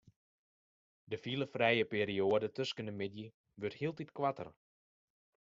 [1.11, 4.49] De filefrije perioade tusken de middei wurdt hieltyd koarter.